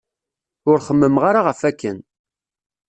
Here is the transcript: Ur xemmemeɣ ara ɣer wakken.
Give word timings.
Ur 0.69 0.77
xemmemeɣ 0.87 1.23
ara 1.29 1.41
ɣer 1.45 1.57
wakken. 1.61 1.97